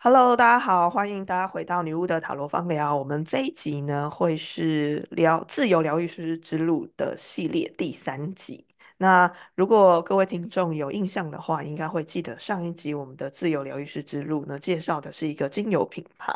[0.00, 2.94] Hello，大家好，欢迎大家回到女巫的塔罗方疗。
[2.94, 8.64] 我们这一集呢，会是疗自由疗愈师之路的系列第三集。
[8.98, 16.32] 那如果各位听众有印象的话，应该会记得上一集我们的自由疗愈师之路呢，介绍的是一个精油品牌。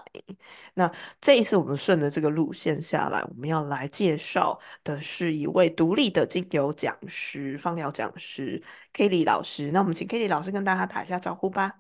[0.75, 0.91] 那
[1.21, 8.61] 这一次我们顺着这个路线下来，我们要来介绍的是一位独立的精油讲师、芳疗讲师
[8.93, 9.71] Kelly 老师。
[9.71, 11.77] 那我们请 Kelly 老师跟大家打一下招呼吧。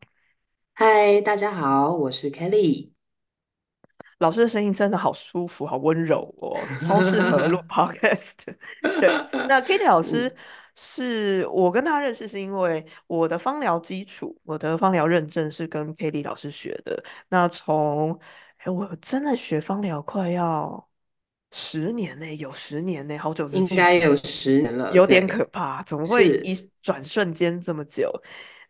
[0.74, 2.90] 嗨，大家好，我是 Kelly。
[4.18, 8.36] 老师的声音真的好舒服，好温柔哦，超适合录 podcast。
[8.98, 9.08] 对，
[9.46, 10.36] 那 Kitty 老师嗯，
[10.74, 17.04] 是我跟他认识，是因为我的芳疗基础，我的芳疗认证是跟 Kitty 老师学的。
[17.28, 18.18] 那从，
[18.58, 20.88] 哎，我真的学芳疗快要
[21.50, 23.76] 十年呢，有十年呢，好久之前。
[23.76, 28.10] 应该有十年了，有点可，怕，怎么会是，一转瞬间这么久？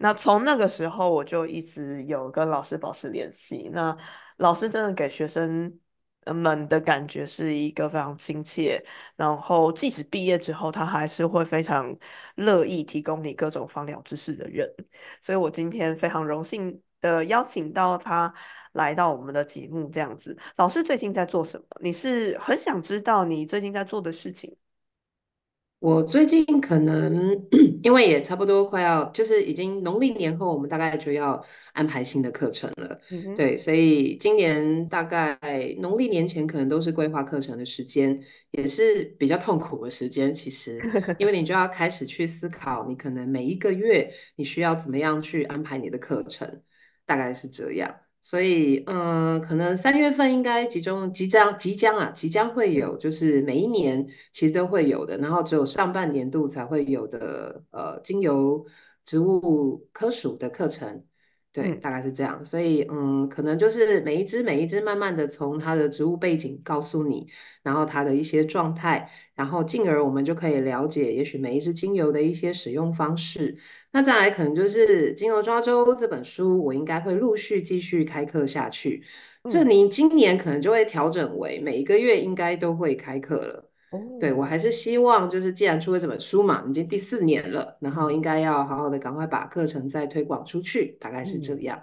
[0.02, 3.70] 那从那个时候我就一直有跟老师保持联系。
[3.72, 3.96] 那
[4.38, 5.72] 老师真的给学生
[6.26, 11.96] 们的感觉是一个非常亲切，然后即使毕业之后，他还是会非常
[12.34, 14.68] 乐意提供你各种方疗知识的人。
[15.20, 18.32] 所以我今天非常荣幸的邀请到他
[18.72, 20.36] 来到我们的节目，这样子。
[20.56, 21.66] 老师最近在做什么？
[21.80, 24.56] 你是很想知道你最近在做的事情？
[25.82, 27.48] 我最近可能
[27.82, 33.34] 因为也差不多快要，就是已经农历年后，我们大概就要安排新的课程了，嗯哼。
[33.34, 35.36] 对，所以今年大概
[35.80, 40.80] 农历年前可能都是规划课程的时间，也是比较痛苦的时间，其实，
[41.18, 46.62] 因为你就要开始去思考，你可能每一个月你需要怎么样去安排你的课程，
[47.04, 47.96] 大概是这样。
[48.22, 58.64] 所以，嗯、可能三月份应该集中即将即将啊，即将会有，就是每一年其实都会有的，然后只有上半年度才会有的，呃，精油
[59.04, 61.04] 植物科属的课程，
[61.52, 62.44] 对，嗯大概是这样。
[62.44, 67.28] 所以，嗯，可能就是每一只每一只慢慢的从它的植物背景告诉你，
[67.62, 73.58] 然后它的一些状态，然后进而我们就可以了解，也许每一支精油的一些使用方式。
[73.90, 79.04] 那再来可能就是《精油抓周》这本书，我应该会陆续继续开课下去。
[79.48, 83.71] 这嗯，你今年可能就会调整为每一个月应该都会开课了。
[84.18, 91.82] 对，我哦，还是希望就是既然出了这本书嘛，已经第四年了，然后应嗯该要好好的赶快把课程再推广出去，大概是这嗯，样。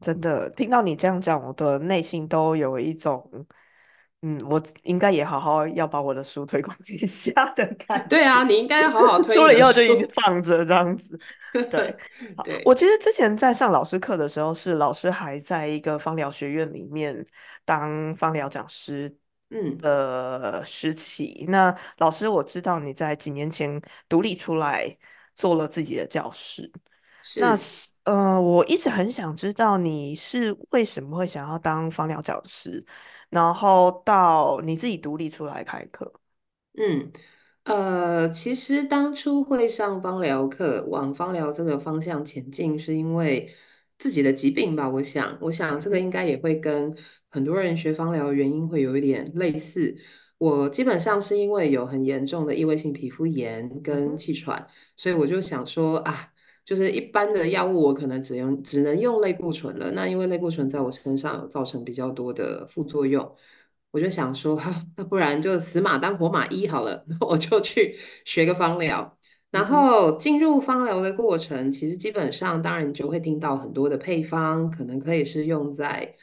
[0.00, 3.30] 真的听到你这样讲，我的内心都有一种，
[4.22, 8.08] 嗯，我应该也好好要把我的书推广一下的感 觉。
[8.08, 10.00] 对啊，你应该好好推出了以后就你的书。
[10.00, 11.18] 一直放着这样子。
[11.70, 11.94] 对，
[12.36, 17.24] 好，我，其实之前在上老师课的时候，是老师还在一个芳疗学院里面
[17.64, 19.14] 当芳疗讲师
[19.54, 21.46] 嗯，的时期。
[21.48, 24.96] 那老师，我知道你在几年前独立出来
[25.34, 26.70] 做了自己的教室。
[27.36, 27.56] 那
[28.04, 32.84] 呃，我一直很想知道你是为什么会想要当芳疗教师，
[33.30, 36.12] 然后到你自己独立出来开课。
[36.76, 37.12] 嗯，
[37.62, 43.54] 呃，其实当初会上芳疗课，往芳疗这个方向前进，是因为
[43.98, 44.88] 自己的疾病吧。
[44.90, 46.94] 我想，我想这个应该也会跟
[47.34, 49.96] 很多人学芳疗的原因会有一点类似。
[50.38, 56.30] 我基本上是因为有很严重的异位性皮肤炎跟气喘，所以我就想说啊，
[56.64, 59.90] 就是一般的药物我可能只用只能用类固醇了。
[59.90, 63.34] 那因为类固醇在我身上有造成比较多的副作用。
[63.90, 69.18] 我就想说，哈， 那不然就死马当活马医好了，那我就去学个芳疗。
[69.50, 76.16] 然后进入芳疗的过程，其实基本上，当然你就会听到很多的配方，可能可以是用在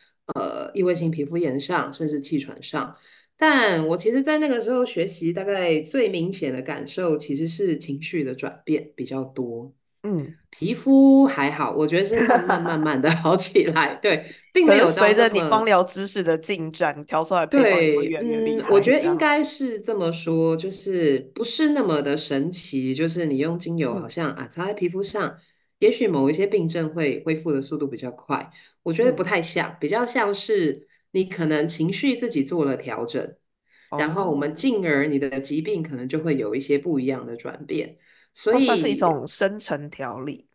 [0.72, 2.96] 呃异位性皮肤炎上，甚至气喘上。
[3.38, 9.74] 但我其实，在那个时候学习，大概最明显的感受其实是情绪的转变比较多。
[10.04, 10.36] 嗯。
[10.52, 14.24] 皮肤还好，我觉得是慢慢慢慢的 好起来，对，
[14.54, 19.18] 并没有随着你光疗知识的进展，调出来对，嗯，我，觉得应。
[19.18, 25.38] 该是这么说，就是不是那么的神奇，就是你用精油好嗯像啊擦在皮肤上，
[25.82, 28.52] 也许某一些病症会恢复的速度比较快，
[28.84, 33.36] 我觉得不嗯，太像，比较像是你可能情绪自己做了调整，
[33.90, 37.98] 然后我们哦，进而你的疾病可能就会有一些不一样的转变，
[38.32, 40.46] 所它算是一种深层调理。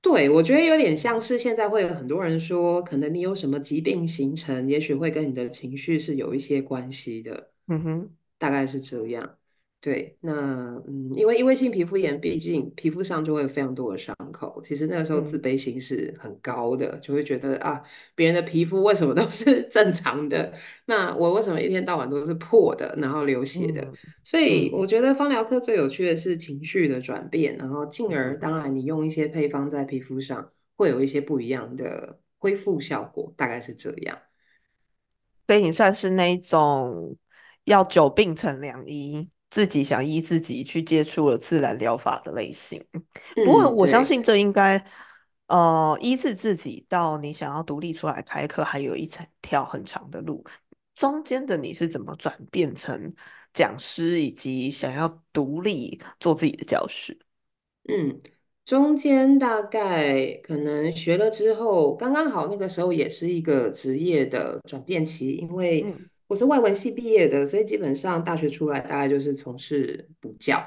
[0.00, 7.52] 对，我觉得有点像是现在会有很多人说，可能你有什么疾病形成，也许会跟你的情绪是有一些关系的。
[7.68, 9.38] 嗯哼，大概是这样。
[9.80, 10.32] 对，那
[10.88, 14.60] 嗯，因为因为性皮肤炎，毕竟皮肤上就会有非常多的伤口。
[14.62, 17.80] 其实那个时候自嗯卑心是很高的，就会觉得啊，
[18.16, 20.52] 别人的皮肤为什么都是 正常的，
[20.86, 23.82] 那我为什么一天到晚都是破的，然后流血的？
[23.82, 32.20] 嗯所以嗯我觉得芳疗课最有趣的是情绪的转变，然后进而嗯当然你用一些配方在皮肤上会有一些不一样的。
[32.38, 34.18] 恢复效果，大概是这样。
[35.46, 37.16] 所以你算是那一种
[37.64, 42.84] 要久病成良医，自己想医自己去接触了自然疗法的类型。
[43.44, 44.24] 不过嗯，我相信对。
[44.24, 44.84] 这应该，
[45.46, 50.44] 呃，医治自己到你想要独立出来开课，还有一程条很长的路。
[50.94, 53.14] 中间的你是怎么转变成
[53.52, 57.18] 讲师，以及想要独立做自己的教室？
[57.88, 58.20] 嗯，
[58.64, 70.64] 中间大概可能学了之后，刚刚好那个时候也是一个职业的转变期，因为嗯我是外文系毕业的，所以基本上大学出来大概就是从事补教，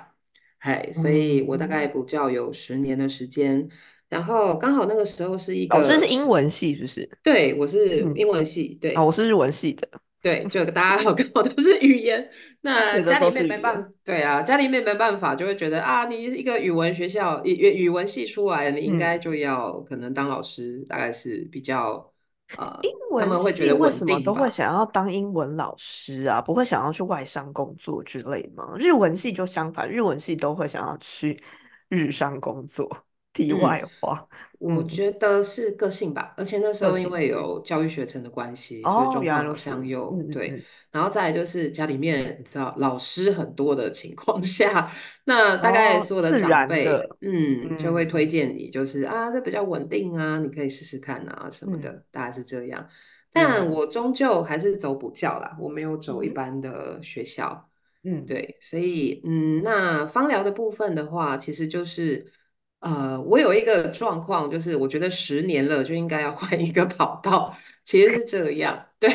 [0.57, 3.69] 嗨，所以我大概嗯，补教有十年的时间，
[4.07, 7.09] 然后刚好那个时候是一老师是英文系，是不是？
[7.21, 9.87] 对，我是嗯，英文系，对啊、我，是日文系的，
[10.21, 12.29] 对，就大家好，刚好都是语言。
[12.61, 13.45] 那家里面。
[13.45, 19.21] 没办法，对啊，家里面没办法，就会觉得啊，你一个语文学校，语语语文系出来，你应该嗯。
[19.21, 22.08] 就要可能当老师，大概是比较
[22.81, 24.23] 英呃，他文们会觉得稳系为什么。
[24.23, 26.41] 都会想要当英文老师啊？
[26.41, 28.73] 不会想要去外商工作之类吗？
[28.75, 31.41] 日文系就相反，日文系都会想要去
[31.89, 32.89] 日商工作。
[33.33, 33.59] 题嗯。
[33.59, 34.27] 外话，
[34.59, 40.63] 嗯，我觉得是个性吧，而且那时候因为有教育学程的关系，所以哦，状况好原来如此，像又对。
[40.91, 44.91] 然后再来就是家里面你知道老师很多的情况 下，
[45.23, 46.85] 那嗯，大概哦，所有的自长辈，
[47.21, 52.89] 嗯，就会推嗯荐你，就是啊，这比较稳定啊，你可以试试看啊什么嗯，的，大概是这样。
[53.31, 57.69] 但我终究还是走补教啦，我没有走一嗯般的学校。
[58.03, 62.31] 嗯对，所以嗯，那芳疗的部分的话，其实就是，
[62.79, 69.09] 呃，我有一个状况，就是我觉得十年了就应该要换一个跑道，其实是这样， 对。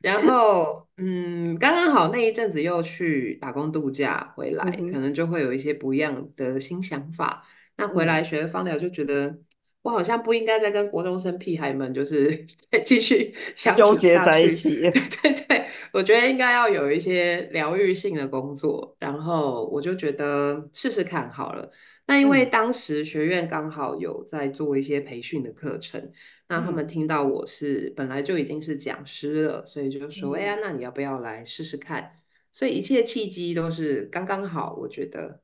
[0.00, 7.44] 然后嗯，刚刚好那一阵子又去打工度假回来，可能就会有一些不一样的新想法。
[7.76, 9.38] 那回来嗯，学芳疗，就觉得
[9.82, 14.24] 我好像不应该再跟国中生屁孩们就是 再继续 相处纠结下。
[14.24, 21.70] 在一起，对对对，我觉得应该要有一些疗愈性的工作，然后我就觉得试试看好了。
[22.10, 22.50] 那因为嗯。
[22.50, 26.10] 当时学院刚好有在做一些培训的课程，
[26.48, 26.88] 那他们嗯。
[26.88, 30.60] 听到我是本来就已经是讲师了，所以就说：“哎呀，嗯。
[30.60, 32.16] 那你要不要来试试看？”
[32.50, 35.40] 所以一切契机都是刚刚好，我觉得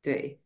[0.00, 0.40] 对，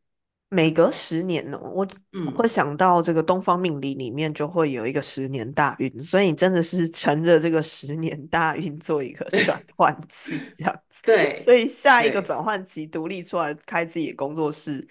[0.48, 1.86] 每隔十年呢，我
[2.34, 14.84] 会嗯，想到这个东方命理里面就会有一个十年大运，所以你真的是乘着这个十年大运做一个转 换期这样子，对所以下一个对，转换期独立出来开自己的工作室，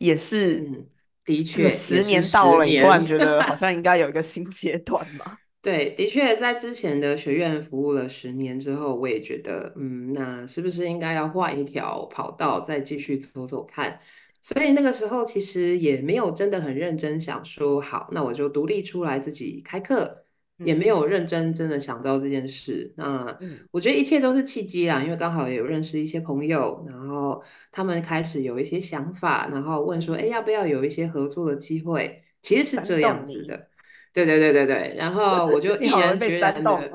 [0.00, 0.86] 也是嗯，
[1.24, 2.86] 的确十年到了，你突。
[2.86, 5.36] 然觉得好 像应该有一个新阶段嘛。
[5.62, 14.00] 对，的确，在之前的学院服务了十年之后，我也觉得，嗯，那是不是应该要换一条跑道，再继续走走看？
[14.40, 20.19] 所以那个时候其实也没有真的很认真想说，好，那我就独立出来自己开课，
[20.64, 22.92] 也没有认真真的想到这件事。
[22.96, 27.42] 那嗯我觉得一切都是契机啦，因为刚好也有认识一些朋友，然后
[27.72, 32.22] 他们开始有一些想法，然后问说，哎，要不要有一些合作的机会？
[32.42, 33.68] 其实是这样，子的。
[34.12, 36.90] 对对对对对，然后我就 你毅然决然 的，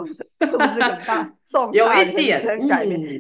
[1.72, 2.42] 有一点，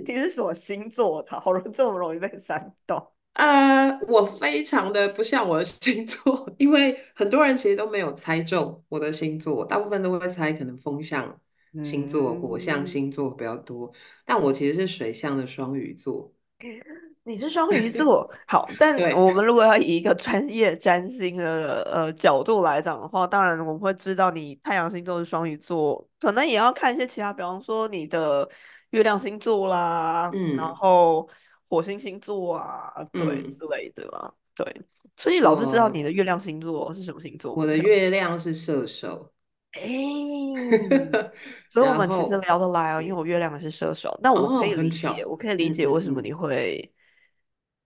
[0.06, 1.40] 你是什么星座的？
[1.40, 3.02] 好容这么容易被煽动？
[3.36, 11.38] 呃，我非常的不像我的星座， 因为很多人其实都没有猜中我的星座，大部分都会猜可能风象
[11.82, 12.82] 星座、火象。
[12.82, 13.92] 嗯，星座比较多，
[14.24, 16.32] 但我其实是水象的双鱼座，
[17.24, 28.48] 你是双鱼座，好，但 对，我们如果要以一个专业占星的呃角度来讲的话，当然我们会知道你太阳星座是双鱼座，可能也要看一些其他，比方说你的
[28.92, 30.76] 月亮星座啦，然嗯。
[30.76, 31.28] 后
[31.76, 34.82] 火星星座啊，对嗯，之类的啦，对，
[35.18, 37.54] 所以老师知道你的月亮星座是什么星座？
[37.54, 39.30] 我的，月亮是射手，
[39.74, 40.54] 诶，
[41.70, 46.32] 所以我们其实聊得来哦，因为嗯，我月亮的是射手，那我可哦，以理解，我可以理嗯解为什么你。
[46.32, 46.92] 会。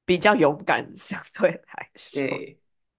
[0.06, 2.20] 比较勇敢，相对来说，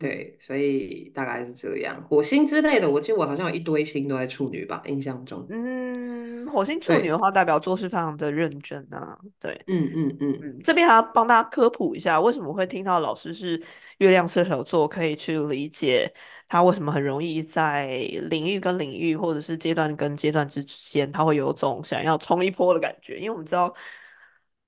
[0.00, 2.02] 对，所以大概是这样。
[2.08, 5.46] 火星之类的，我记得我好像有一堆星都在处女吧，印象中。
[5.50, 13.62] 嗯，火星处女的对，话，代表做事非常的认真啊，对，嗯嗯嗯嗯，这边还要帮大家科普一下，为什么会听到老师是
[13.98, 16.10] 月亮射手座，可以去理解
[16.48, 17.98] 他为什么很容易在
[18.30, 23.18] 领域跟领域，或者是阶段跟阶段之间，他会有种想要冲一波的感觉。
[23.18, 23.70] 因为我们知道，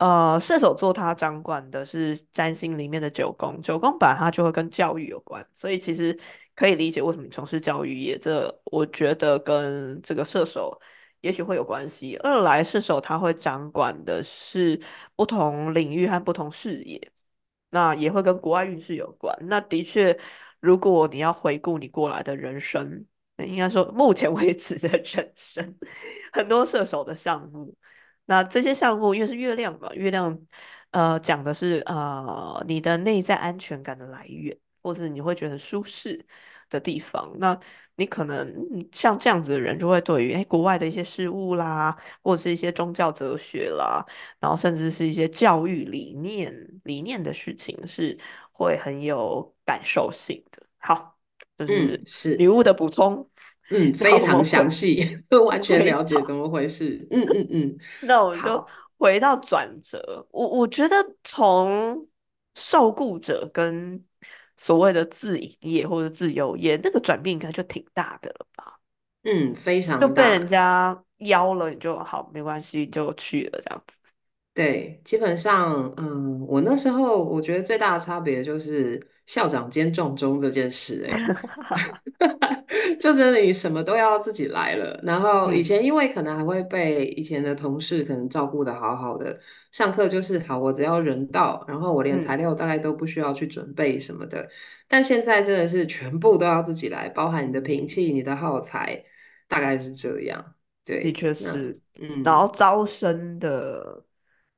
[0.02, 6.18] 呃，射手座他掌管的是占星里面的九宫，九宫本来它就会跟教育有关，所以其实
[6.56, 10.76] 可以理解为什么从事教育业，这我觉得跟这个射手。
[11.20, 12.16] 也许会有关系。
[12.16, 14.80] 二来，射手他会掌管的是
[15.14, 17.00] 不同领域和不同视野，
[17.70, 19.32] 那也会跟国外运势有关。
[19.42, 20.18] 那的确，
[20.58, 23.06] 如果你要回顾你过来的人生，
[23.38, 25.76] 应该说目前为止的人生，
[26.32, 27.72] 很多射手的项目。
[28.32, 30.38] 那这些项目因为是月亮嘛，月亮
[30.90, 36.24] 呃讲的是呃你的内在安全感的来源，或是你会觉得舒适
[36.70, 37.30] 的地方。
[37.38, 37.58] 那
[37.96, 44.02] 你可能嗯像这样子的人，就会对于哎国外的一些事物啦，或者是一些宗教哲学啦，
[44.40, 48.18] 然后甚至是一些教育理念理念的事情，是
[48.50, 50.66] 会很有感受性的。
[50.78, 51.18] 好，
[51.58, 53.28] 就嗯，是礼物，的补充。
[53.72, 55.04] 嗯，非常详细，
[55.46, 57.06] 完全回了解怎么回事。
[57.10, 58.66] 嗯嗯嗯，那我们就，
[58.98, 60.26] 回到转折。
[60.30, 62.06] 我我觉得从
[62.54, 64.02] 受雇者跟
[64.56, 68.78] 所谓的自营业或者自由业，那个转变应该就挺大的了吧？
[69.24, 70.46] 嗯，非常就被人。
[70.46, 73.96] 家邀了，你就好，没关系，就去了这样子。
[74.54, 81.26] 对，基本上，嗯，我那时候我觉得最大的差别就是校长兼撞钟这件事、欸，
[83.00, 85.00] 就真的你什么都要自己来了。
[85.02, 89.40] 然后以嗯前因为可能还会被以前的同事可能照顾的好好的，
[89.70, 94.50] 上课就是好，我只要人到，然后我连材嗯，料大概都不需要去准备什么的。
[94.86, 99.04] 但现在真的是全部都要自己来，包含你的平器、你的耗材，
[99.48, 100.54] 大概是这样。
[101.00, 101.80] 的对，那确是。
[102.22, 104.04] 然后嗯招生的，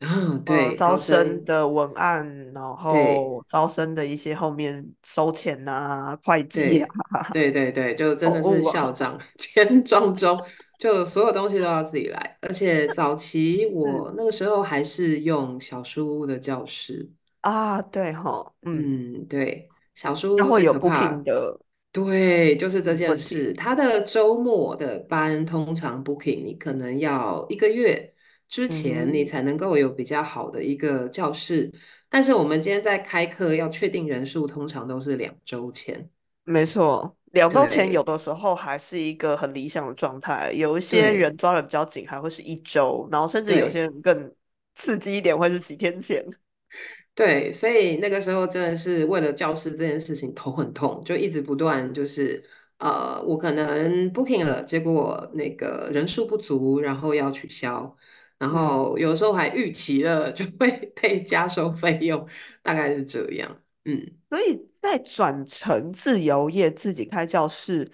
[0.01, 1.25] 啊，呃，对，招招生。
[1.27, 6.89] 生的文案，然对后招生的一些后面收钱啊、会计啊、
[7.33, 10.39] 对对对对，就真的是校长 兼庄周，
[10.79, 12.39] 就所有东西都要自己来。
[12.43, 13.73] 而且早期 嗯。
[13.73, 17.11] 我那个时候还是用小书屋的教室，
[17.41, 21.61] 啊，对哈，嗯，嗯，对，小书屋它会有可 booking 怕，的
[21.93, 23.53] 对，就是这嗯件事。
[23.55, 28.13] 他的周末的班通常 booking，你可能要一个月
[28.54, 31.73] 之嗯前你，才能够有比较好的一个教室，
[32.08, 36.08] 但是我们今天在开课要确定人数，通常都是两周前。
[36.44, 44.32] 没错，两周前有的时候还是一个很理想的状态，有一些人抓的比较紧，还会是一周，然后甚至有些人更
[44.75, 46.25] 刺激一点，会是几天前。
[47.16, 52.44] 对，所以那个时候真的是为了教室这件事情头很痛，就一直不断就是
[52.78, 57.96] 呃，我可能 booking 了，结果那个人数不足，然后要取消，
[58.38, 62.26] 然嗯，后有时候还逾期了，就会 被加收费用，
[62.62, 63.57] 大概是这样。
[63.85, 67.91] 嗯所以在转成自由业自己开教室，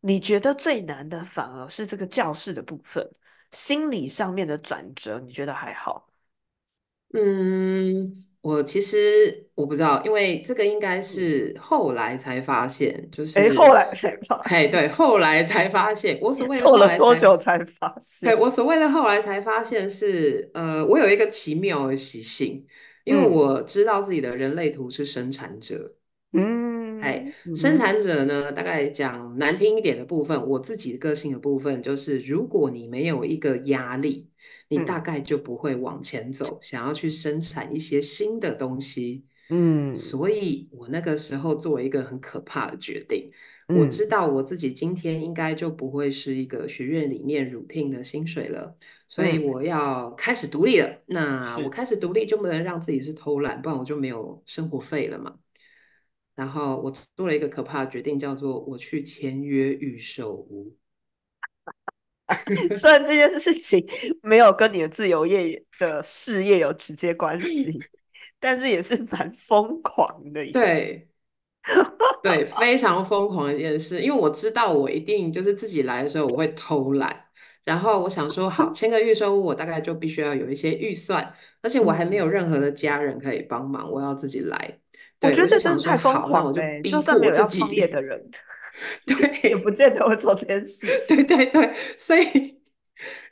[0.00, 3.08] 你觉得最难的反而是这个教室的部分，
[3.52, 6.08] 心理上面的转折，你觉得还好？
[7.14, 14.70] 嗯，我其实我不知道，因为这个应该嗯，是后来才发现，就诶，后是，来才发嘿，现。
[14.72, 17.18] 对，后来才发现，我所谓的后来才。
[17.18, 17.88] 久才发
[18.22, 18.38] 对，现？
[18.38, 22.66] 我所谓的后来才发现是，呃，我有一个奇妙的习性，
[23.04, 25.96] 因为嗯我知道自己的人类图是生产者，
[26.32, 34.30] 哎，嗯嗯哼生产者呢，大概讲难听一点的部分，我自己个性的部分就是，如果你没有一个压力，
[34.70, 39.26] 你大嗯概就不会往前走，想要去生产一些新的东西。
[39.48, 43.32] 嗯所以我那个时候做了一个很可怕的决定，
[43.66, 48.76] 我知嗯道我自己今天应该就不会是一个学院里面 routine 的薪水了，
[49.08, 51.02] 所以嗯，我要开始独立了。
[51.06, 51.68] 那我。
[51.68, 55.40] 开始独立就不能让自己是偷懒，不然我就没有生活费了嘛。
[56.36, 60.76] 然后我做了一个可怕的决定，叫做我去签约预售屋。
[62.76, 63.86] 虽然这件事情
[64.22, 67.78] 没有跟你的自由业的事业有直接关系，
[68.40, 70.52] 但是也是蛮疯狂的耶。
[70.52, 71.08] 对
[72.22, 77.24] 对，非常疯狂的一件事，因为我知道我一定就是自己来的时候我会偷懒，
[77.64, 84.79] 然后我想说好签个预售屋，我大概就必须要有一些预算，而且我还没有嗯，任何的家人可以帮忙，我要自己来。
[85.20, 86.82] 对，我觉得这真的太疯狂了！
[86.82, 88.30] 就算没有要创业的人，
[89.06, 91.22] 对，也不对，见得会做这件事 对。
[91.24, 92.22] 对对，所以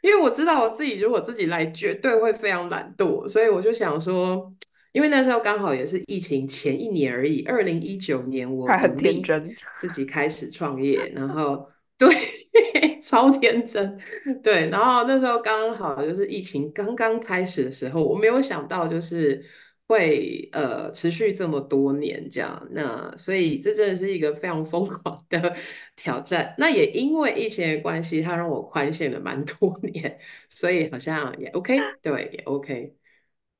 [0.02, 4.52] 因为我知道我自己如果自己来，绝对会非常懒惰，所以我就想说，
[4.92, 9.56] 因为那时候刚好也是疫情前一年而已，二零一九年我还很天真。
[9.80, 11.68] 自己开始创业，然后
[11.98, 12.08] 对，
[13.02, 13.98] 超天真，
[14.42, 19.42] 对，然后那时候刚好就是疫情刚刚开始的时候，我没有想到就是
[19.88, 25.56] 会呃持续这么多年这样，那所以这真的是一个非常疯狂的
[25.96, 26.54] 挑战。
[26.58, 30.18] 那也因为疫情的关系，它让我宽限了蛮多 年，
[30.50, 32.94] 所以好像也 OK，对，也 OK，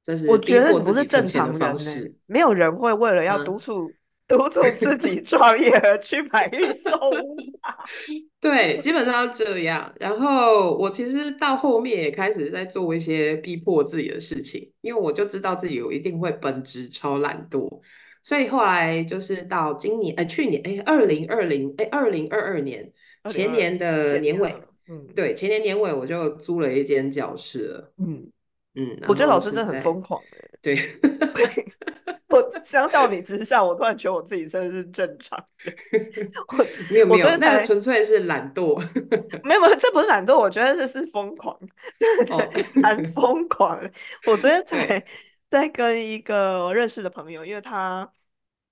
[0.04, 2.14] 这是我觉得不是正常方式。
[2.26, 3.90] 没有人会为了要督嗯，促
[4.28, 7.76] 督促自己 创业而去买预售屋吧？
[8.40, 9.92] 对，基本上这样。
[9.98, 17.80] 然后我其实到后面也开始在做一些逼迫自己的事情，因为我就知道自己有一定会本职超懒惰。
[18.22, 22.92] 所以后来就是到今年，哎，去年，哎，二零二零，哎，二零二二年
[23.30, 24.54] 前年的年年尾，
[24.90, 28.30] 嗯对，前年年尾我就租了一间教室了，嗯，
[28.74, 30.76] 嗯，我觉得老师真的很疯狂欸对，
[32.28, 35.74] 我相较你之下，我突然觉得我自己真的是正常人。
[36.48, 38.78] 我我没有没有，那纯粹是懒惰，
[39.42, 41.58] 没有没有，这不是懒惰，我觉得这是疯狂，
[41.98, 43.78] 对哦，对，蛮疯狂。
[44.26, 45.02] 我昨天 才，
[45.50, 48.10] 在跟一个我认识的朋友，因为他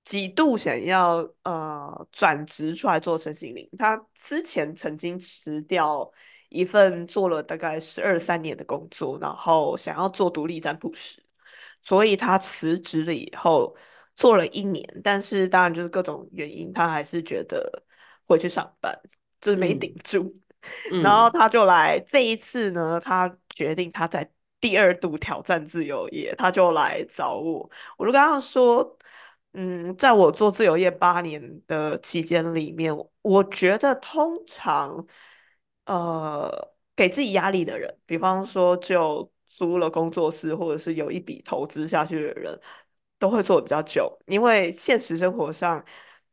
[0.04, 6.08] 几度想要呃转职出来做身心灵，他之前曾经辞掉
[6.50, 11.20] 一份做了大概十二三年的工作，然后想要做独立占卜师，
[11.86, 13.74] 所以他辞职了以后
[14.14, 17.82] 做了一年，但是当然就是各种原因，他还是觉得
[18.26, 18.92] 回去上班。
[19.38, 20.34] 就是没顶嗯住，
[21.02, 24.28] 然后嗯他就来这一次呢，他决定他在
[24.58, 28.98] 第二度挑战自由业，他就来找我，我就跟他说，
[29.52, 35.06] 嗯，在我做自由业八年的期间里面，我觉得通常，
[35.84, 42.60] 呃，给自己压力的人，比方说就租了工作室，或者是有一笔投资下去的人，
[43.18, 45.82] 都会做的比较久，因为现实生活上。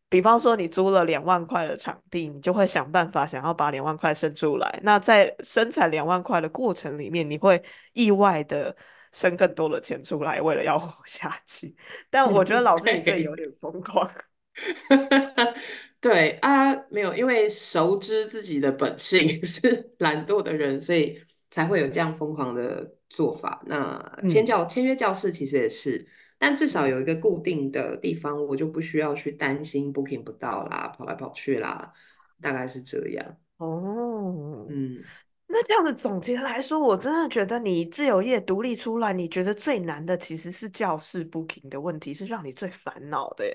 [0.10, 4.80] 比方说，你租了两万块的场地，你就会想办法想要把两万块生出来。
[4.84, 7.60] 那在生产两万块的过程里面，你会
[7.94, 8.75] 意外的
[9.12, 11.75] 生更多的钱出来，为了要活下去。
[12.12, 13.46] 但我觉得嗯，老师你这 有对。
[13.46, 14.08] 点疯狂。
[16.00, 23.62] 对啊，没有，因为熟知自己的本性 是懒惰的人，所以才会有这样疯狂的做法。
[23.67, 31.93] 那签嗯教签约教室其实也是，但至少嗯，有一个固定的地方，我就不需要去担心 booking 不到啦，跑来跑去啦，
[32.41, 33.38] 大概是这样。
[33.58, 35.00] 哦，嗯
[35.46, 43.46] 那这样的总结来说，我真的觉得你自由业独立出来，你觉得最难的其实是教室 booking 的问题，是让你最烦恼的。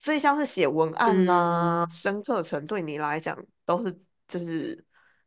[0.00, 4.84] 所以像是写文案啦、嗯升课程，对你来讲都是就是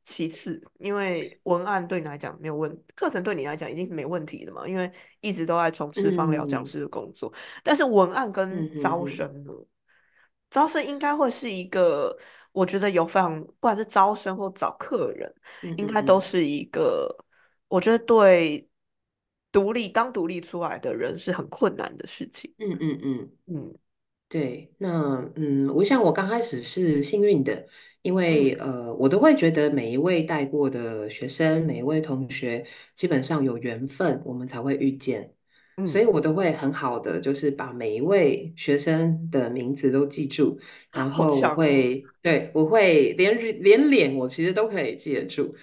[0.09, 4.89] 其次，因为文案对你来讲没有问，课程对你来讲一定是没问题的嘛，因为
[5.19, 7.31] 一直都在从事芳疗讲嗯师的工作。
[7.61, 9.51] 但是文案嗯跟招嗯嗯生呢，
[10.49, 12.17] 招生应该会是一个，
[12.53, 15.29] 我觉得有非常，不管是招生或找客人，
[15.63, 17.13] 嗯应该都嗯是一个，
[17.67, 18.65] 我觉得对
[19.51, 22.53] 独立刚独立出来的人是很困难的事情。
[22.59, 23.31] 嗯嗯嗯。
[23.47, 23.77] 嗯
[24.29, 27.65] 对，那嗯，我想我刚开始是幸运的，
[28.07, 28.57] 因为嗯。
[28.61, 32.65] 呃，我都会觉得每一位带过的学生，每一位同学，
[32.95, 35.33] 基本上有缘分，我们才会遇见，
[35.83, 40.57] 所以嗯，我都会很好的，就是把每一位学生的名字都记住，
[40.89, 41.89] 然好后我强哦。
[41.89, 45.53] 会，对，我会连连脸我其实都可以记得住，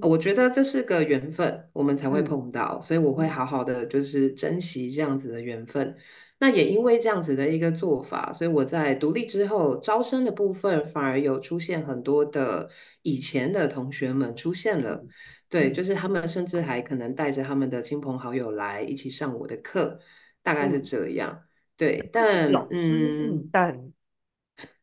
[0.00, 2.22] 我觉得这是个缘分，我们才会嗯。
[2.22, 3.28] 碰到，所以我会嗯。
[3.28, 5.94] 好好的就是珍惜这样子的缘分。
[6.40, 12.70] 那也因为这样子的一个做法，所以我在独立之后，招生的部分反而有出现很多的
[13.02, 14.94] 以前的同学们出现了。
[15.04, 15.08] 嗯
[15.50, 19.98] 对，就嗯是他们甚至还可能带着他们的亲朋好友来一起上我的课，
[20.42, 21.42] 大概是嗯，这样。
[21.76, 23.92] 对，但，嗯，嗯，但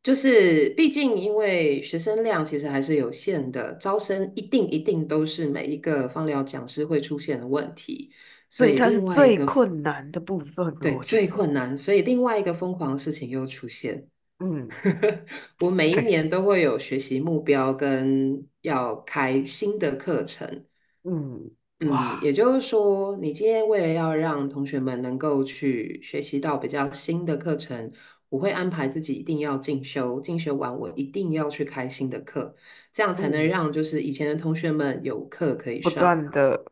[0.03, 8.11] 就是毕竟因为学生量其实还是有限的，招生一定一定都是每一个放疗讲师会出现的问题，
[8.49, 8.99] 所，以它是。
[9.01, 11.27] 最困难的部分，对，最。
[11.27, 14.07] 困难，所以另外一个疯狂的事情又出现。
[14.39, 14.67] 嗯，
[15.59, 20.65] 我每一，年都会有学习目标跟要开新的课程。
[21.03, 21.89] 嗯，嗯，
[22.21, 27.91] 也就是说，你今天为了要让同学们能够去学习到比较新的课程，
[28.29, 32.55] 我会安排自己一定要进修，进修完我一定要去开新的课，
[32.93, 35.99] 这样才能嗯，让就是以前的同学们有课可以上不。
[35.99, 36.65] 断的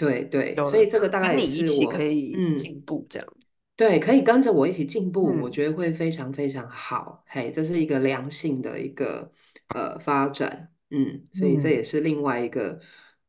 [0.00, 2.56] 对对，所以这个大概也是我以嗯。
[2.56, 3.28] 进步，这样。
[3.76, 7.24] 对，可以跟着我一起进步，我嗯觉得会非常非常好。
[7.26, 9.30] 嘿，这是一个良性的一个
[9.74, 11.84] 呃发展，嗯，所以这也嗯。
[11.84, 12.78] 是另外一个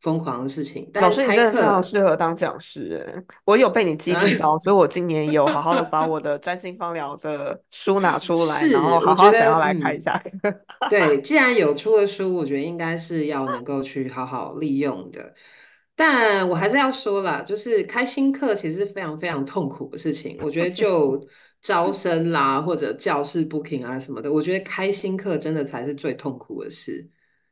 [0.02, 0.90] 疯狂的事情。
[0.94, 10.54] 但老师，你开真的非常，适合当讲师诶，我有被你激励到，嗯，所以我今年有好好的把 我的占星方疗的书拿 出来，然后，好好想要来看一嗯，下课。
[10.90, 15.34] 对， 既然有出了书，我觉得应该是要能够去好好利用的。
[15.96, 20.38] 但我还是要说啦，就是开新课其实是非常非常痛苦的事情。
[20.42, 21.28] 我觉得就
[21.62, 27.08] 招生啦，或者教室 booking 啊什么的，我觉得开新课真的才是最痛苦的事，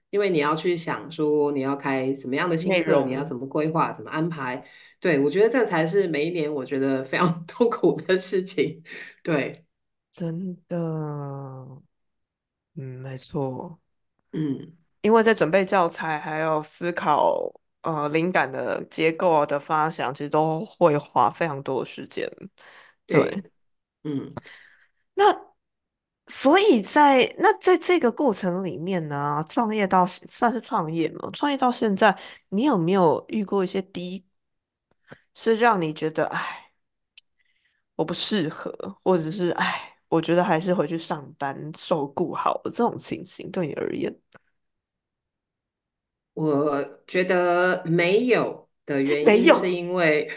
[0.10, 4.66] 因为你要去想说你要开什么样的新内课，你要怎么规划，怎么安排。
[5.00, 8.82] 对，我觉得这才是每一年我觉得非常 痛苦的事情。
[9.24, 9.64] 对，
[10.10, 10.76] 真的，
[12.76, 13.80] 嗯，没错，
[14.34, 22.30] 嗯，因为在准备教材还有思考呃灵感的结构的发想，其实都会花非常多的时间。
[23.06, 23.44] 对，对。
[24.04, 24.34] 嗯
[25.16, 25.50] 那
[26.28, 32.18] 所以在那在这个过程里面呢，创业到算是创业嘛，创业到现在，
[32.50, 34.26] 你有没有遇过一些低，
[35.34, 36.72] 是让你觉得哎，
[37.96, 38.72] 我不适合，
[39.04, 44.16] 或者是哎，我觉得还是回去上班受雇好了这种情形，对你而言
[46.40, 50.30] 我觉得没有的 原因是因为，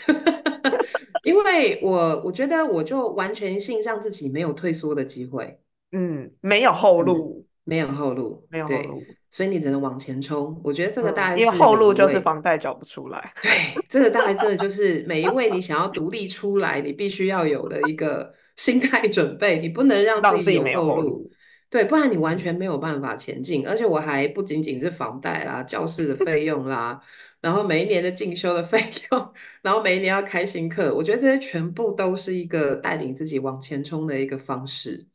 [1.23, 5.61] 因为我我觉得我就完全性让自己没有退缩的机会，
[5.93, 10.61] 嗯，没有后嗯，路，没有后路，没有后对，路，所以你只能往前冲。
[10.65, 12.21] 我觉得这个大嗯，概是因为后路就是位。
[12.21, 13.51] 房贷缴不出来，对，
[13.88, 21.31] 这个大概真的就是每一位你想要独立出来，你必须要有的一个心态准备，你不能让自己自己没有后路，后路，
[21.73, 23.67] 对，不然你完嗯，全没有办法前进。
[23.67, 27.03] 而且我还不仅仅是房贷啦、教室的费用啦，
[27.41, 28.79] 然后每一年的进修的费
[29.11, 29.33] 用，
[29.63, 35.07] 然后每一年要开新课，我觉得这些全部都是一个带领自己往前冲的一个方式。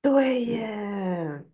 [0.00, 1.44] 对嗯耶。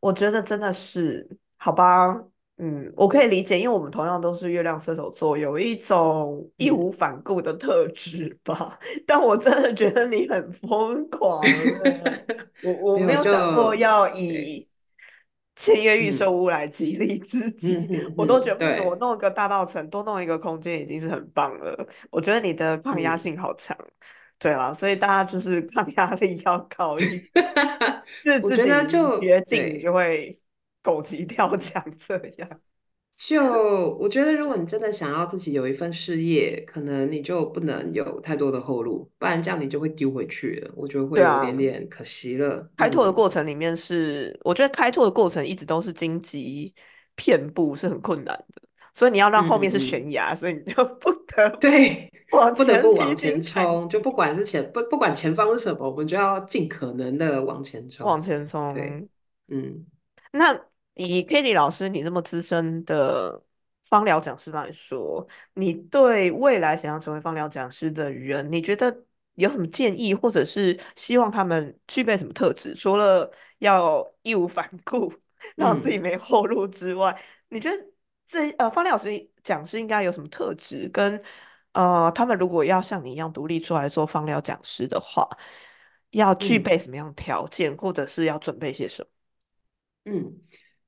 [0.00, 2.24] 我觉得真的是，好吧，
[2.60, 8.78] 嗯，我可以理解，因为我们同样都是月亮射手座，有一种义嗯，无反顾的特质吧。
[9.06, 11.40] 但我真的觉得你很疯狂，
[12.62, 14.68] 我我没有想过要，以
[15.56, 18.98] 签约预售嗯屋来激励自嗯己，我都觉得，嗯，我对。
[19.00, 21.86] 弄个大道城，多弄一个空间已经是很棒了。
[22.10, 23.18] 我觉得你的抗压嗯。
[23.18, 23.76] 性好强，
[24.38, 27.22] 对啦，所以大家就是抗压力要高一点。
[28.22, 30.30] 是我觉得就绝境，你就，会
[30.82, 32.60] 狗急跳嗯，墙这样。
[33.16, 33.42] 就
[33.98, 42.66] 我觉得，如果你真的想要自己有一份事业，可能你就不能有太多的后路，不然这样你就会丢回去了，我觉得会有啊，点点可惜了。
[42.78, 46.74] 开拓的嗯过程里面是，我觉得开拓的过程一直都是荆棘
[47.14, 48.62] 遍布，是很困难的。
[48.94, 58.06] 所以你要让后面是悬崖，所以你就不得 不对，往不得前不往前荆斩冲，就不，管是前不不管前方是什么，我们就要尽可能的往前冲。
[58.06, 59.08] 往前冲对，冲。
[59.48, 59.86] 嗯
[60.32, 60.58] 那
[60.94, 63.42] 以 Kitty 老师你这么资深的
[63.86, 72.74] 芳疗讲师来说，你对未来想要成为芳疗讲师的人，你觉得有什么建议，或者是希望他们具备什么特质？
[72.74, 75.12] 除了要义无反顾，
[75.56, 77.76] 让自己嗯没后路之外，你觉得
[78.26, 80.88] 这呃芳疗老师讲师应该有什么特质？
[80.92, 81.20] 跟
[81.72, 85.26] 呃他们如果要像你一样独立出来做芳疗讲师的话，
[86.10, 86.62] 要具嗯。
[86.62, 89.08] 备什么样的条件，或者是要准备些什么？
[90.04, 90.40] 嗯，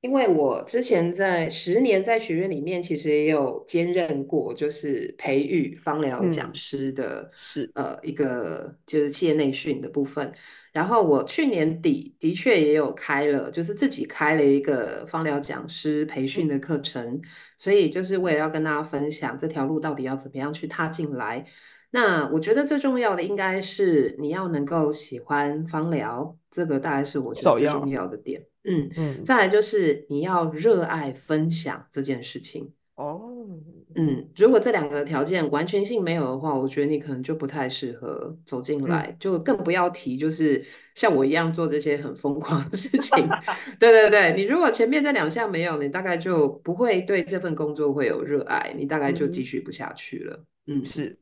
[0.03, 7.71] 因为我之前在十年在学院里面，其实也有兼任过，就是培育芳疗讲嗯，师的是。
[7.73, 10.33] 呃一个就是企业内训的部分。
[10.73, 17.21] 然后我去年底的确也有开了，就是自己开了一个芳疗讲师培训的嗯，课程，
[17.57, 21.45] 所以就是我也要跟大家分享这条路到底要怎么样去踏进来。
[21.91, 28.47] 那我觉得最重要的应该是你要能够喜欢芳疗，这个大概是我觉得最重要，要的点。
[28.63, 28.89] 嗯。
[28.95, 32.73] 嗯，再来就是你要热爱分享这件事情。
[32.95, 33.19] 哦，
[33.95, 43.27] 嗯，如果这两个条件完全性没有的话，我觉得你可能就不太适合走进嗯，来，就更不要提就是像我一样做这些很疯狂的事情。
[43.79, 50.45] 对对对，你如果前面这两项没有，你大概就不会对这份工作会有热爱，你大概就继续不下去了。
[50.67, 51.17] 嗯是，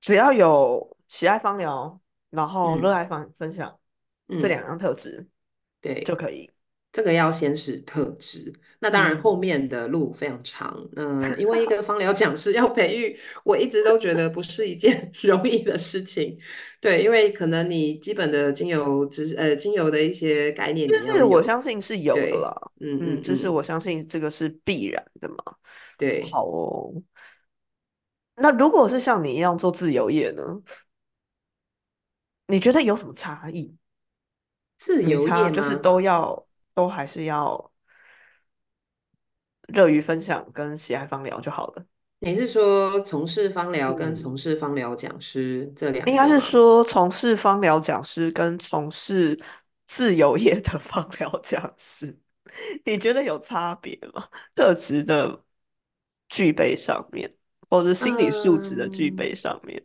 [0.00, 2.00] 只要有喜爱芳疗，
[2.30, 3.78] 然后热嗯爱分分享
[4.40, 5.26] 这两嗯，样特质
[5.80, 6.26] 对就对。
[6.26, 6.50] 可以。
[6.90, 10.88] 这个要先是特质，那当然后嗯，面的路非常长。
[10.96, 16.38] 嗯、因为一个 芳疗讲师要培育，我一直都觉得不是一件 容易的事情。
[16.80, 22.70] 对，因为可能你基本的精油知呃精油的一些概念你要是我，相信是有的，啦。
[22.80, 25.36] 嗯嗯，只是我相信这个是必然的嘛。
[25.98, 26.90] 对，好哦，
[28.36, 30.42] 那如果是像你一样做自由业呢？
[32.46, 33.76] 你觉得有什么差异？
[34.78, 35.52] 自由没差，业？
[35.52, 37.70] 就是都要，都还是要
[39.74, 41.84] 乐于分享跟喜爱芳疗就好了。
[42.20, 46.40] 你是说从事芳疗跟从嗯，事芳疗讲师这两应该是？
[46.40, 49.38] 说从事芳疗讲师跟从事
[49.86, 52.18] 自由业的 芳疗讲师，
[52.84, 54.28] 你觉得有差别吗？
[54.54, 55.44] 特质的
[56.28, 57.32] 具备上面，
[57.70, 59.36] 或者心理素质的具备嗯。
[59.36, 59.80] 上面，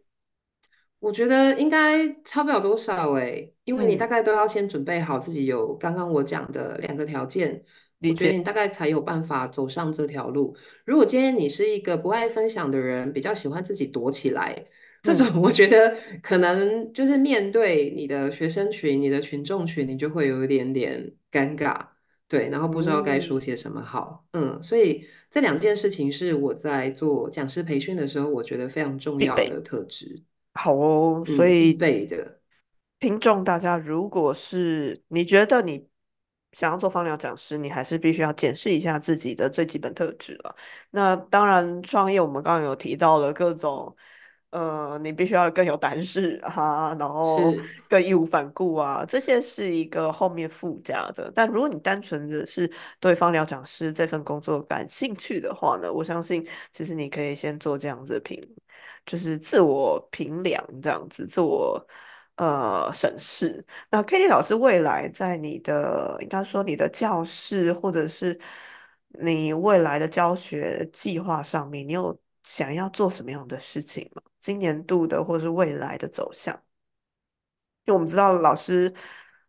[1.03, 7.65] 我觉得应该差不了多少诶，因为你大嗯，概都要先准备好自己有刚刚我讲的两个条件，
[8.01, 10.55] 我觉得你大概才有办法走上这条路。
[10.85, 14.65] 如果今天你是一个不爱分享的人，比较喜欢自己躲起来，
[15.01, 21.87] 这嗯种 我觉得可能就是面对你的学生群、你的群众群，你就会有一点点尴尬，
[22.29, 29.27] 对，然后不知道该说些嗯，什么好，嗯，所以这两件事情是我在做讲师培训的时候，我觉得非常重必备。
[29.27, 30.23] 要的特质。
[30.53, 32.41] 好哦，所嗯，必以备的
[32.99, 35.87] 听众大家，如果是你觉得你
[36.53, 40.55] 想要做芳疗讲师，你还是必须要检视一下自己的最基本特质了。
[40.91, 43.93] 那当然，创业我们刚刚有提到了各种，
[44.53, 47.51] 呃，你必须要更有胆识啊，然后，
[47.89, 51.31] 更义无反顾啊，这些是一个后面附加的。
[51.33, 58.39] 但如果你单纯的是对方疗讲师这份工作感兴趣的话呢，我相信其实你可以先做这样子评。
[59.05, 61.85] 就是自我评量这样子，自我
[62.35, 63.65] 呃审视。
[63.89, 68.39] 那 Kitty 老师未来在你的应该说你的教室或者是
[69.21, 74.21] 你未来的教学计划上面，你有想要做什么样的事情吗？
[74.39, 76.53] 今年度的或是未来的走向？
[77.85, 78.93] 因为我们知道老师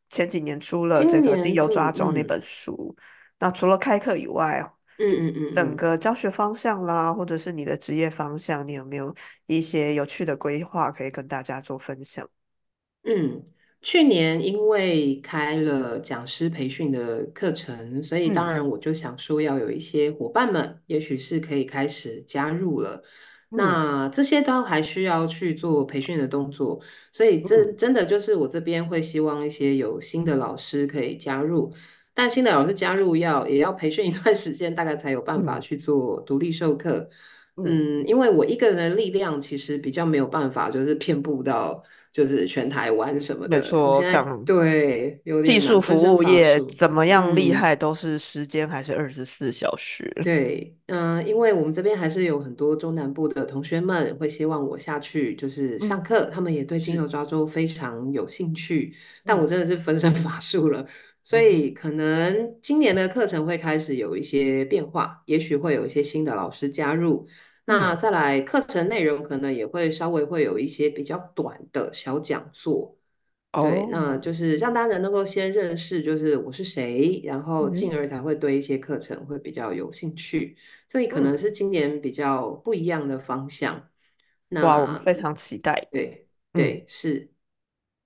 [0.08, 2.96] 前几年出了这个《精油抓周》那本嗯书，
[3.38, 4.60] 那除了开课以外，
[4.98, 5.76] 嗯嗯嗯整嗯。
[5.76, 9.14] 个教学方向啦，或者是你的职业方向，你有没有
[9.46, 12.28] 一些有趣的规划可以跟大家做分享？
[13.02, 13.44] 嗯，
[13.84, 23.02] 去年因为开了讲师培训的课程，所以当嗯然我就想说要有一些伙伴们，也许是可以开始加入了。
[23.50, 26.80] 嗯那这些都还需要去做培训的动作，
[27.12, 31.74] 所以这嗯真的就是我这边会希望一些有新的老师可以加入，
[32.14, 37.10] 但新的老师加入要也要培训一段时间，大概才有办法嗯去做独立授课。
[37.56, 43.56] 嗯，嗯，因为我一个人的力量其实比较没有办法，就是遍布到就是全台湾什么的。
[43.56, 46.60] 我没错，现在讲对有技术服身务业。
[46.76, 47.54] 怎么样厉嗯。
[47.54, 50.12] 害，都是时间还是二十四小时。
[50.22, 60.86] 对，嗯、因为我们这边还是有很多中南部的同学们会希望我下去就是上嗯，课，他们也对金牛，抓周非常有兴趣，但我嗯真的是分身乏术了，
[61.24, 67.26] 所以可能今年的课程会开始有一些变化，也许会有一些新的老师加入，
[67.64, 72.96] 那嗯，再来课程内容可能也会稍微会有一些比较短的小讲座。
[73.58, 80.56] 对，那哦，就是让大家能够先认识，就是我是谁，然后进嗯而才会对一些课程会比较有兴趣。
[80.88, 83.88] 这里可能嗯，是今年比较不一样的方向。
[84.56, 85.88] 哇，我们那非常期待。
[85.90, 86.80] 对嗯。
[86.80, 87.32] 对是，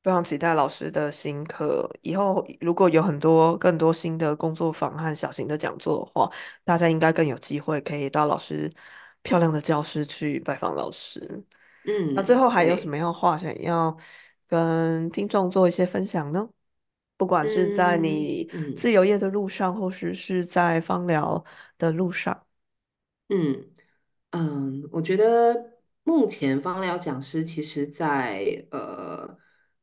[0.09, 1.87] 非常期待老师的新课。
[2.01, 6.33] 以后如果有很多更多新的工作坊和小型的讲座的话，
[6.64, 8.73] 大家应该更有机会可以到老师
[9.21, 11.21] 漂亮的教室去拜访老师。
[11.85, 13.94] 嗯那最嗯后还有什么对，样的话想要
[14.47, 16.49] 跟听众做一些分享呢？
[17.18, 18.49] 不管是在你。
[18.75, 21.44] 自由业的路上，或是是在芳疗
[21.77, 22.47] 的路上。
[23.29, 23.71] 嗯
[24.31, 29.37] 嗯，我觉得目前芳疗讲师其实在呃，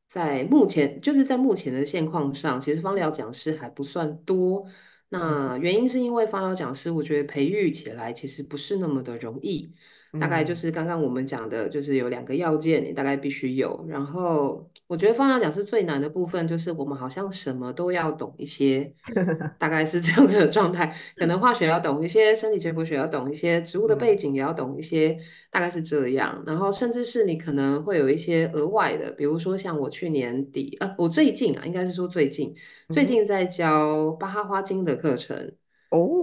[0.06, 4.66] 在目前就是在目前的现况上，其实芳疗讲师还不算多。
[5.08, 9.74] 那原因是因为芳疗讲师，我觉得培育起来其实不是那么的容易。
[10.18, 13.84] 大概就嗯是刚刚我们讲的，就是有两个要件，你大概必须有。
[13.88, 18.94] 然后我觉得放大讲是最难的部分，就是我们好像什么都要懂一些，
[19.58, 20.94] 大概是这样子的状态。
[21.16, 25.18] 可能化学要懂一些，生理解剖学要懂一些，植物的背嗯景也要懂一些，
[25.50, 26.44] 大概是这样。
[26.46, 32.54] 然后甚至是你可能会有一些额外的，比如说像我去年底，呃，我最近啊，应该是说最近，
[32.90, 35.54] 最嗯，近在教巴哈花精的课程。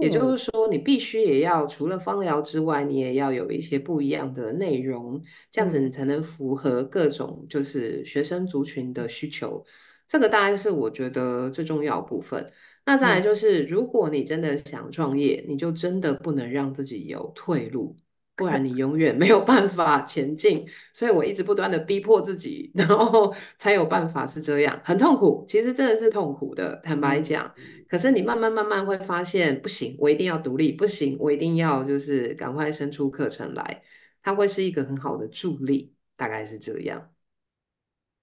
[0.00, 9.64] 也就哦，是说，你必须也要除了芳疗之外，你也要有一些不一样的内容，这样子你嗯才能符合各种就是学生族群的需求。
[10.06, 12.52] 这个大概是我觉得最重要的部分。
[12.84, 17.96] 那再来嗯，就是，如果你真的想创业，你就真的不能让自己有退路，
[18.36, 20.66] 不然你永远没有办法前进。
[20.92, 27.54] 所以我一直不断的逼迫自己，然后才有办法是这样，很痛苦，其实真的是痛苦的，坦白嗯讲。
[27.88, 33.82] 可是你慢慢慢慢会发现，不行，我一定要独立，不行，我一定要就是赶快生出课程来，
[34.22, 37.10] 它会是一个很好的助力，大概是这样。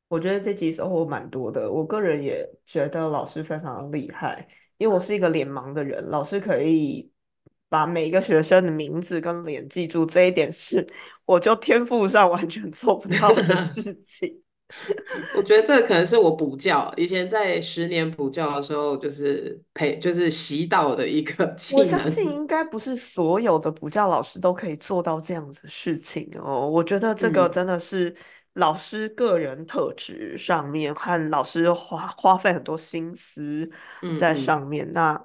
[0.10, 1.72] 我觉得这集收获蛮多的。
[1.72, 4.46] 我个人也觉得老师非常厉害，
[4.78, 7.11] 因为我是一个脸盲的人，老师可以
[7.72, 10.86] 把每一个学生的名字跟脸记住，这一点是
[11.24, 14.42] 我就天赋上完全做不到的 事情。
[15.38, 21.86] 我觉得这可能是我补教，以前在十年补教的时候，就是培，就是习到的一个我技能。
[21.86, 26.70] 相信应该不是所有的补教老师都可以做到这样子的事情哦。
[26.70, 28.14] 我觉得这个嗯真的是
[28.56, 33.70] 老师个人特质上面和老师花花费很多心思
[34.18, 35.22] 在上嗯嗯面，那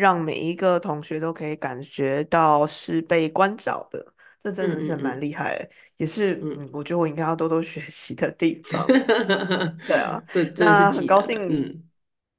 [0.00, 4.04] 让每一个同学都可以感觉到是被关照的，
[4.40, 8.84] 这真嗯的是蛮嗯厉害的也是嗯嗯，我觉得我应该要多多学习的地 方。
[8.86, 10.22] 嗯，对啊，
[10.56, 11.20] 那很高。
[11.20, 11.82] 兴嗯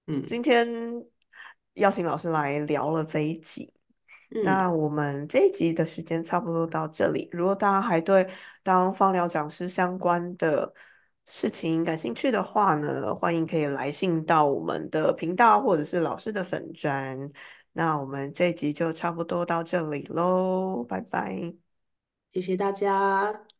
[0.08, 0.67] 嗯今天
[1.76, 3.71] 邀请老师来聊了这一集。
[4.34, 7.28] 嗯，那我们这一集的时间差不多到这里。
[7.32, 8.28] 如果大家还对
[8.63, 10.74] 当芳疗讲师相关的
[11.34, 17.17] 事情感兴趣的话呢，欢迎可以来信到我们的频道或者是老师的粉专。
[17.72, 21.54] 那我们这一集就差不多到这里喽，拜拜。
[22.30, 23.51] 谢谢大家。